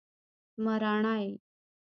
[0.63, 1.21] مراڼی